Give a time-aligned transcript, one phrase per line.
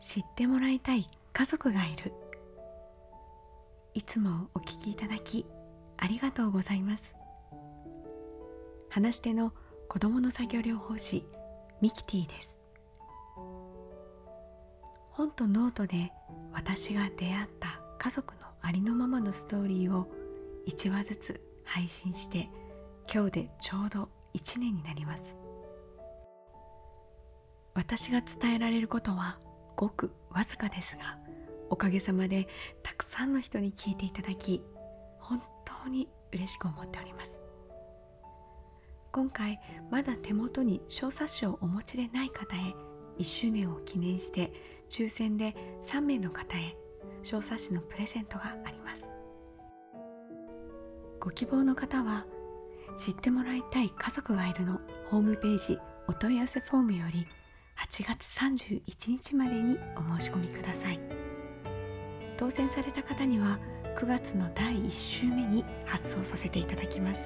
[0.00, 2.12] 知ってもらいたい家族がいる。
[3.94, 5.46] いつもお聞きいただき
[5.96, 7.02] ありがとうございます。
[8.90, 9.52] 話し手の
[9.88, 11.24] 子供の作業療法士
[11.80, 12.58] ミキティです。
[15.10, 16.12] 本とノートで
[16.52, 20.06] 私が出会った家族のありのままのストーリーを
[20.66, 22.50] 1話ずつ配信して
[23.12, 25.22] 今日でちょうど1年になります。
[27.74, 29.38] 私が伝えられることは
[29.76, 31.18] ごくわずかですが
[31.68, 32.48] おかげさまで
[32.82, 34.62] たくさんの人に聞いていただき
[35.18, 37.36] 本当に嬉しく思っております。
[39.12, 39.58] 今回
[39.90, 42.74] まだ手元に小冊子をお持ちでない方へ
[43.18, 44.52] 1周年を記念して
[44.90, 46.76] 抽選で3名の方へ
[47.22, 49.02] 小冊子のプレゼントがあります。
[51.18, 52.26] ご希望の方は
[52.96, 54.80] 知ってもらいたい家族がいるの
[55.10, 57.26] ホームページお問い合わせフォームより
[57.78, 61.00] 8月31日までにお申し込みください。
[62.36, 63.58] 当選された方には
[63.96, 67.20] 9月の第1週目に発送させていただきます。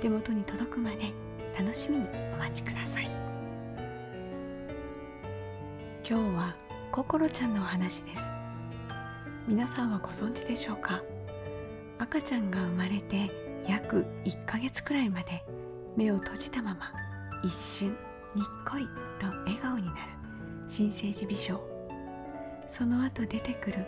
[0.00, 1.12] 手元に届くまで
[1.58, 3.10] 楽しみにお待ちください。
[6.08, 6.54] 今日は
[6.92, 8.22] 心ちゃんのお話です。
[9.48, 11.02] 皆さんはご存知でしょうか？
[11.98, 13.30] 赤ちゃんが生まれて
[13.68, 15.44] 約1ヶ月くらいまで
[15.96, 16.92] 目を閉じたまま
[17.42, 17.88] 一瞬
[18.34, 18.88] にっこり
[19.20, 20.14] と笑顔になる。
[20.68, 21.60] 新生児微笑
[22.68, 23.86] その後出てくる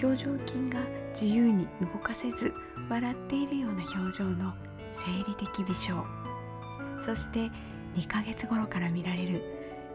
[0.00, 0.80] 表情筋が
[1.12, 2.52] 自由に動かせず
[2.88, 4.54] 笑っているような表情の
[4.94, 6.04] 生理的微笑
[7.04, 7.50] そして
[7.94, 9.42] 2ヶ月頃から見られる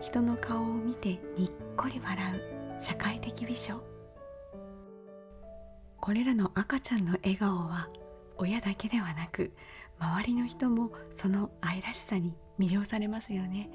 [0.01, 3.81] 人の顔を見てにっこり笑う社会的微笑
[5.99, 7.89] これらの赤ちゃんの笑顔は
[8.37, 9.51] 親だけではなく
[9.99, 13.69] 周りの人もその愛らしさに魅了されますよね。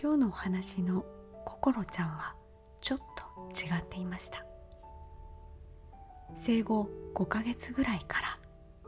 [0.00, 1.04] 今日のお話の
[1.44, 2.36] 心ちゃんは
[2.80, 4.46] ちょっと違っていました。
[6.40, 8.38] 生後5ヶ月ぐらいから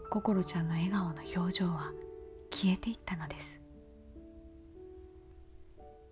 [0.08, 1.90] 心ちゃんの笑顔の表情は
[2.52, 3.60] 消えていったのです。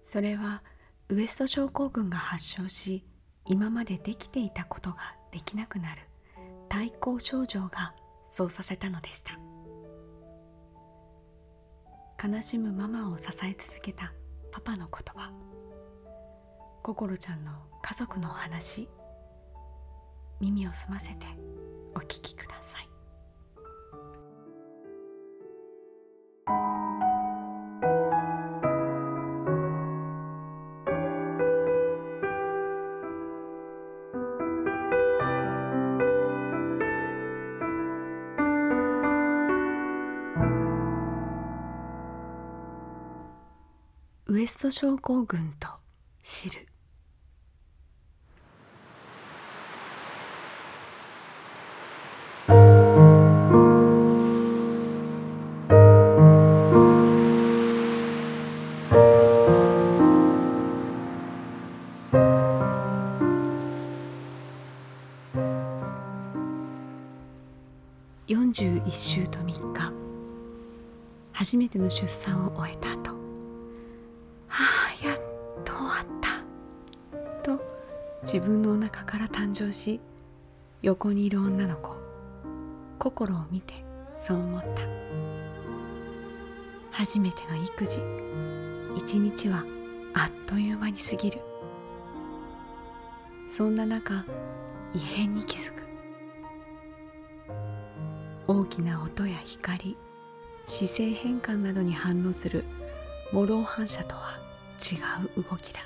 [0.09, 0.65] それは
[1.11, 3.05] ウエスト症候群が発症し
[3.44, 6.03] 今までできていたことができなくなる
[6.69, 7.94] 対抗症状が
[8.37, 9.39] そうさせたのでした。
[12.21, 14.12] 悲しむママを支え続けた
[14.51, 15.33] パパの言葉。
[16.83, 18.89] 心ちゃんの家族のお話。
[20.41, 21.27] 耳を澄ませて
[21.95, 22.58] お聞きください。
[44.69, 45.67] ト症候群と
[46.23, 46.67] 知る。
[68.29, 69.93] 41週と3日。
[71.33, 73.18] 初めての出産を終えた後。
[75.78, 76.28] 終わった。
[77.43, 77.61] と
[78.22, 80.00] 自分のお腹から誕生し
[80.83, 81.97] 横にいる女の子
[82.99, 83.75] 心を見て
[84.17, 84.83] そう思った。
[86.91, 88.00] 初めての育児
[88.97, 89.65] 一日は
[90.15, 91.41] あっという間に過ぎる。
[93.53, 94.25] そんな中
[94.94, 95.84] 異変に気づく。
[98.49, 99.97] 大きな音や光
[100.67, 102.65] 姿勢変換などに反応する
[103.33, 104.38] 模倣反射とは
[104.78, 104.97] 違
[105.39, 105.81] う動きだ。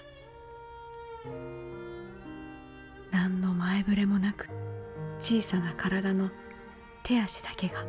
[3.10, 4.48] 何の前触れもなく
[5.20, 6.30] 小さな体の
[7.02, 7.84] 手足だけが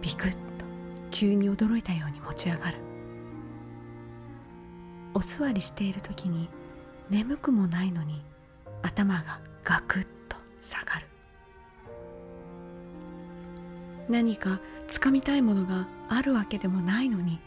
[0.00, 0.36] ビクッと
[1.10, 2.78] 急に驚いたように持ち上がる。
[5.14, 6.48] お座りしている時に
[7.08, 8.24] 眠くもないのに
[8.82, 11.06] 頭がガクッと下がる。
[14.08, 17.40] 何かつかみたいものがあるわけでもないのに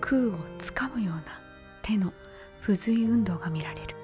[0.00, 1.22] 空をつかむような
[1.86, 2.12] 手の
[2.62, 3.94] 不随運動が見られる。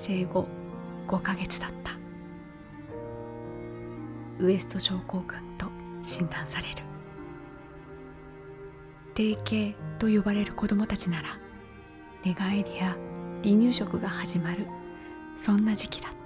[0.00, 0.48] 生後
[1.06, 1.92] 5ヶ月だった。
[4.38, 5.66] ウエスト症候群と
[6.02, 6.82] 診断される。
[9.12, 11.38] 低型と呼ばれる子供たちなら
[12.24, 12.96] 寝返りや
[13.42, 14.66] 離乳食が始まる。
[15.36, 16.17] そんな時期だった。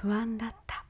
[0.00, 0.84] 不安だった。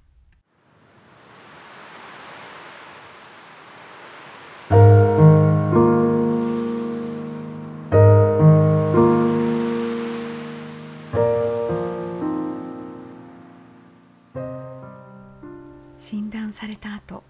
[15.98, 17.22] 診断された後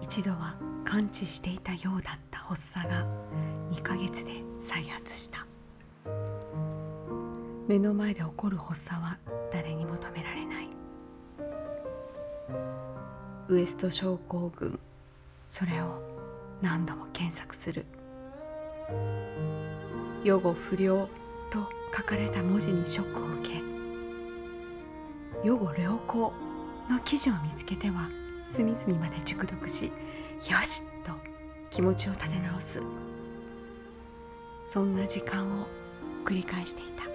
[0.00, 0.54] 一度は
[0.86, 3.06] 完治していたようだった発作が
[3.70, 5.46] 2ヶ月で再発した。
[7.68, 9.18] 目の前で起こる発作は
[13.48, 14.78] ウエスト症候群。
[15.50, 16.00] それを
[16.62, 17.84] 何度も検索する。
[20.24, 21.08] 予後不良
[21.50, 23.60] と書かれた文字にショックを受け
[25.44, 26.32] 予後良好
[26.88, 28.08] の記事を見つけては
[28.48, 29.92] 隅々まで熟読しよ
[30.62, 31.10] しと
[31.70, 32.80] 気持ちを立て直す。
[34.72, 35.66] そんな時間を
[36.24, 37.11] 繰り返していた。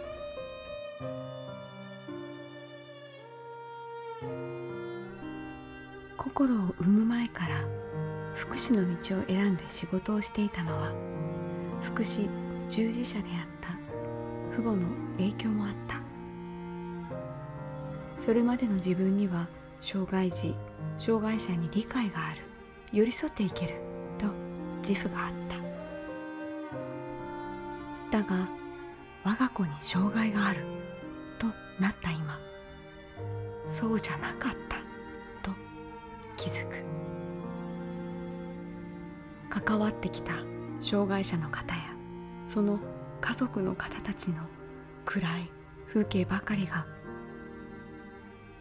[6.28, 7.64] 心を産む前から
[8.36, 10.92] 福祉の道を選んで仕事をしていたのは
[11.82, 12.28] 福祉
[12.68, 13.70] 従事者であった
[14.54, 16.02] 父母の影響もあった。
[18.22, 19.48] それまでの自分には
[19.80, 20.54] 障害児
[20.98, 22.42] 障害者に理解がある
[22.92, 23.76] 寄り添っていける
[24.18, 24.26] と
[24.86, 25.34] 自負があっ
[28.12, 28.20] た。
[28.20, 28.50] だが
[29.24, 30.60] 我が子に障害がある
[31.40, 31.48] と
[31.80, 32.38] なった今
[33.80, 34.77] そうじゃなかった。
[36.38, 36.86] 気づく。
[39.50, 40.34] 関わってきた
[40.80, 41.82] 障害者の方や
[42.48, 42.80] その
[43.20, 44.44] 家族の方たちの
[45.06, 45.52] 暗い
[45.88, 46.86] 風景ばかりが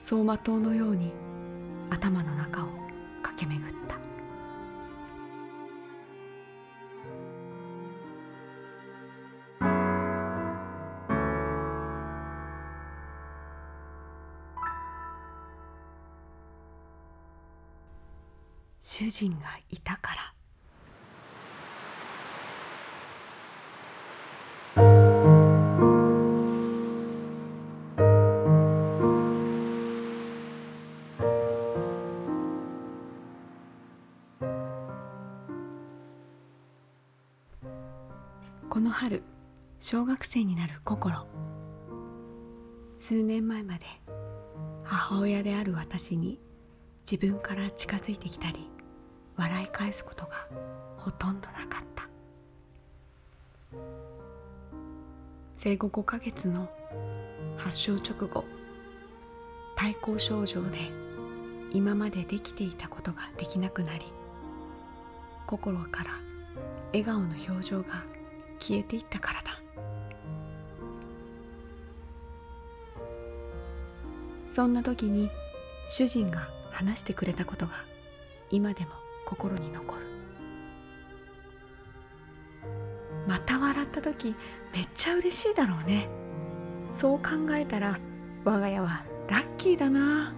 [0.00, 1.12] 走馬灯のように
[1.90, 2.68] 頭の中を
[3.22, 4.05] 駆け巡った。
[18.98, 19.36] 主人が
[19.68, 20.32] いたから。
[38.70, 39.22] この春
[39.78, 41.26] 小学生になる心。
[42.98, 43.84] 数年前まで
[44.84, 46.40] 母親である私に
[47.02, 48.70] 自分から近づいてきたり
[49.36, 50.46] 笑い返すことが
[50.98, 52.08] ほとんどなかった。
[55.58, 56.68] 生後5ヶ月の
[57.56, 58.44] 発症直後
[59.74, 60.78] 対抗症状で
[61.72, 64.06] 今までできていたことができなくなり
[65.46, 66.10] 心から
[66.92, 68.04] 笑顔の表情が
[68.60, 69.60] 消えていったからだ。
[74.54, 75.30] そんな時に
[75.90, 77.72] 主人が話してくれたことが
[78.50, 78.92] 今でも
[79.26, 80.06] 心に残る。
[83.26, 84.34] また笑った時
[84.72, 86.08] めっちゃ嬉しいだろうね。
[86.90, 87.98] そう考えたら
[88.44, 90.32] 我が家はラッキーだな。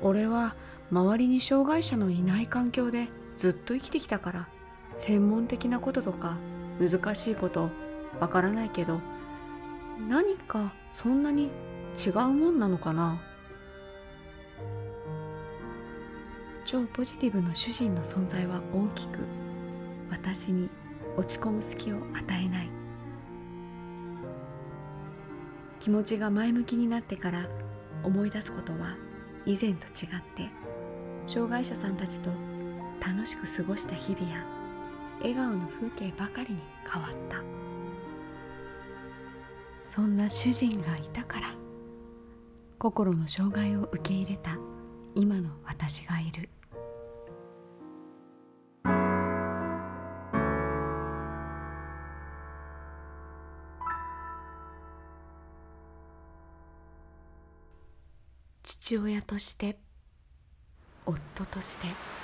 [0.00, 0.54] 俺は
[0.90, 4.48] 周りに障害者のいない環境でずっと生きてきたから
[4.96, 6.36] 専門的なこととか
[6.80, 7.70] 難しいこと
[8.18, 9.00] わからないけど
[10.08, 11.50] 何かそんなに
[11.98, 13.20] 違うもんなのかな。
[16.64, 19.18] 超ポジティブの主人の存在は大きく
[20.10, 20.70] 私に
[21.16, 22.70] 落ち込む隙を与えない。
[25.80, 27.48] 気持ちが前向きになってから
[28.04, 28.96] 思い出すことは
[29.46, 30.50] 以前と違って
[31.26, 32.30] 障害者さんたちと
[33.00, 34.44] 楽しく過ごした日々や
[35.20, 37.42] 笑顔の風景ばかりに変わった。
[39.94, 41.54] そんな主人がいたから
[42.78, 44.56] 心の障害を受け入れた。
[45.20, 46.48] 今の私がいる。
[58.62, 59.78] 父親として
[61.04, 62.19] 夫として。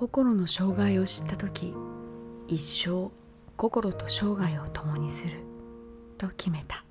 [0.00, 1.74] 心の障害を知った時
[2.48, 3.10] 一生
[3.58, 5.44] 心と生涯を共にする
[6.16, 6.82] と決めた。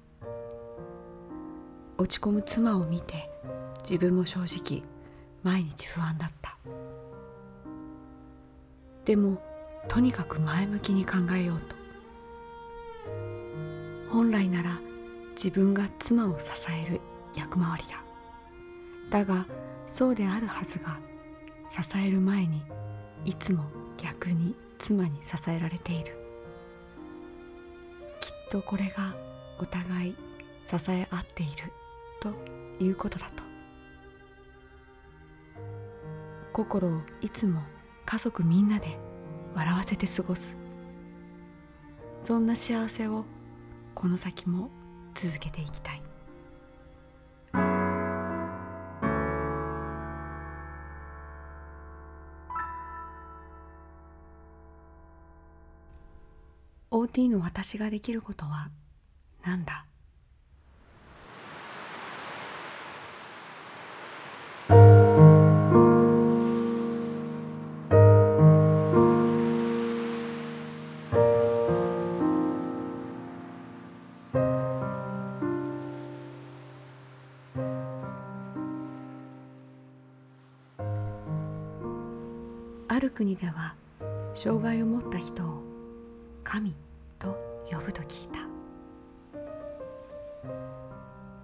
[1.97, 3.27] 落ち込む妻を見て
[3.79, 4.83] 自分も正直
[5.41, 6.55] 毎日不安だった。
[9.05, 9.41] でも
[9.87, 11.75] とにかく前向きに考えようと。
[14.11, 14.79] 本来なら
[15.31, 17.01] 自分が妻を支える
[17.33, 18.03] 役回りだ。
[19.09, 19.47] だが
[19.87, 20.99] そうであるはずが
[21.71, 22.61] 支える前に
[23.25, 23.63] いつも
[23.97, 26.17] 逆に妻に支えられている。
[28.19, 29.15] きっとこれが
[29.59, 30.15] お互い
[30.69, 31.71] 支え合っている
[32.21, 32.33] と
[32.83, 33.43] いうことだと。
[36.53, 37.61] 心をいつも
[38.05, 38.97] 家族みんなで
[39.55, 40.55] 笑わせて過ごす。
[42.21, 43.25] そんな幸せを
[43.95, 44.69] この先も
[45.13, 46.01] 続けていきたい
[57.09, 58.69] 「OT の私ができることは
[59.43, 59.85] 何だ?」
[82.87, 83.73] ある国では
[84.35, 85.63] 障害を持った人を
[86.43, 86.75] 神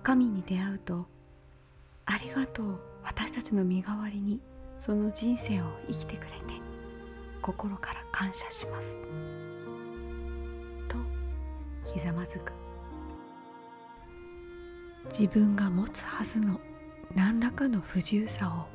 [0.05, 1.07] 神に出会うと
[2.05, 4.39] 「ありがとう私たちの身代わりに
[4.77, 6.61] その人生を生きてくれて
[7.41, 8.95] 心から感謝します」
[10.87, 10.97] と
[11.91, 12.53] ひざまずく。
[15.05, 16.59] 自分が持つはずの
[17.15, 18.67] 何らかの不自由さを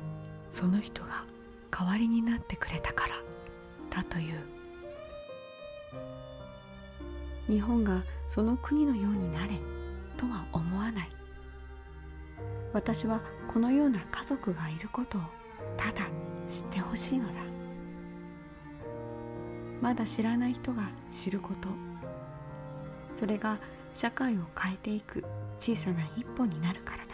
[0.53, 1.23] その人が
[1.71, 3.15] 代わりになってくれたから
[3.89, 4.37] だという。
[7.47, 9.61] 日本がその国のようになれ
[10.17, 11.20] とは思わない。
[12.73, 15.21] 私はこのような家族がいることを
[15.77, 16.07] ただ
[16.47, 17.33] 知ってほしいのだ。
[19.81, 21.69] まだ知らない人が知ること。
[23.19, 23.57] それが
[23.93, 25.23] 社会を変えていく
[25.57, 27.11] 小さな一歩になるからだ。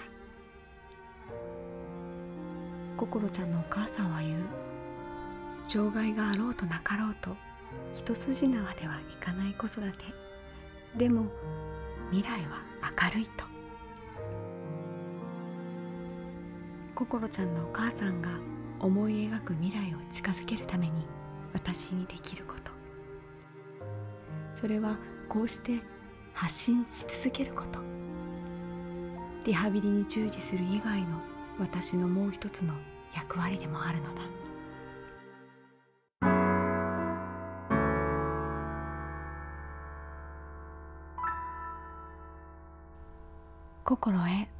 [2.97, 4.43] 心ちゃんのお母さんは言う。
[5.63, 7.35] 障害があろうとなかろうと
[7.93, 10.05] 一筋縄ではいかない子育て。
[10.95, 11.25] でも
[12.11, 12.61] 未来は
[13.01, 13.46] 明るいと。
[16.97, 18.29] 心ちゃんのお母さんが
[18.79, 21.05] 思い描く未来を近づけるために
[21.53, 22.71] 私にできること。
[24.59, 24.97] それは
[25.29, 25.79] こうして
[26.33, 27.79] 発信し続けること。
[29.45, 31.21] リハビリに従事する以外の
[31.59, 32.73] 私のもう一つの
[33.15, 34.21] 役割でもあるのだ。
[43.83, 44.56] 心へ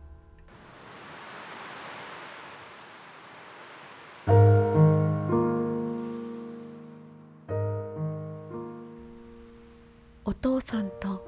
[11.08, 11.24] と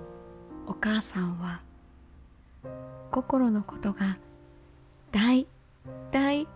[0.67, 1.61] お母さんは
[3.11, 4.17] 心のことが
[5.11, 5.47] 大
[6.11, 6.47] 大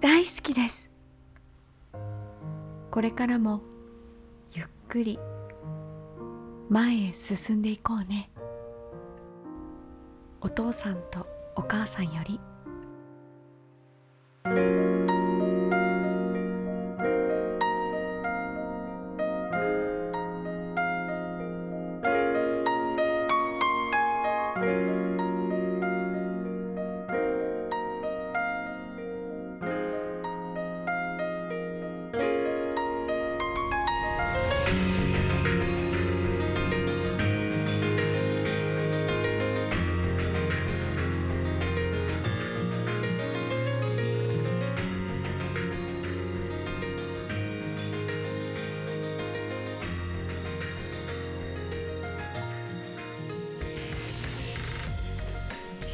[0.00, 0.88] 大好きです。
[2.90, 3.60] これからも
[4.52, 5.18] ゆっくり
[6.68, 8.30] 前へ進んでいこうね。
[10.40, 12.40] お父さんとお母さんより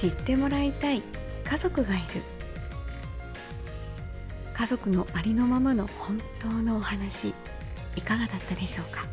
[0.00, 1.02] 知ってもらいたい。
[1.44, 2.22] 家族がいる。
[4.54, 7.34] 家族のありのままの本当のお話。
[7.96, 9.04] いかがだったでしょうか？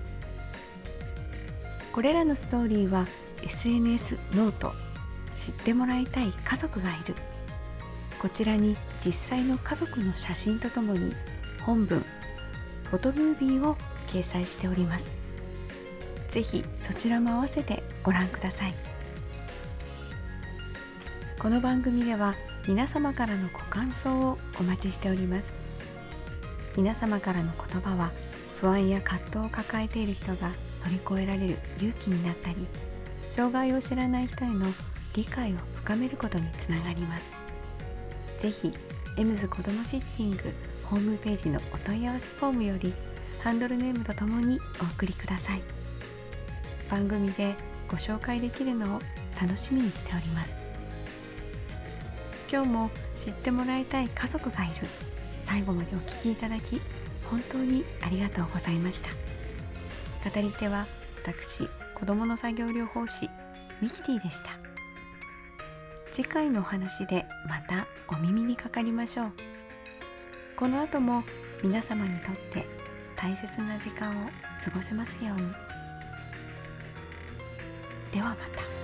[1.91, 3.05] これらのストーリーは
[3.43, 4.71] SNS note。
[5.35, 7.15] 知ってもらいたい家族がいる。
[8.21, 11.13] こちらに実際の家族の写真とともに
[11.63, 11.99] 本文
[12.85, 13.75] フォトムービーを
[14.07, 15.05] 掲載しております。
[16.31, 18.73] ぜひそちらも合わせてご覧ください。
[21.39, 22.33] この番組では
[22.67, 25.53] 皆様からのご感想をお待ちしております。
[26.75, 28.11] 皆様からの言葉は
[28.59, 30.49] 不安や葛藤を抱えている人が
[30.83, 32.65] 乗り越えられる勇気になったり
[33.29, 34.65] 障害を知らない人への
[35.13, 37.23] 理解を深めることにつながります。
[38.41, 38.73] ぜひ
[39.17, 40.37] エムズ子どもシッティング
[40.85, 42.93] ホームページのお問い合わせフォームより
[43.43, 45.61] ハンドルネームとともにお送りください。
[46.89, 47.55] 番組で
[47.87, 48.99] ご紹介できるのを
[49.39, 50.66] 楽しみにしております。
[52.49, 54.87] 今日も知ってもらいたい家族がいる。
[55.45, 56.81] 最後までお聞きいただき
[57.29, 59.09] 本当にありがとうございました。
[60.29, 60.85] 語り手は
[61.23, 63.29] 私子どもの作業療法士
[63.81, 64.49] ミキティでした。
[66.11, 69.31] 次回のお話でまたお耳にかかりましょう。
[70.55, 71.23] この後も
[71.63, 72.65] 皆様にとって
[73.15, 74.29] 大切な時間を
[74.63, 75.51] 過ごせますように。
[78.11, 78.76] ではまた。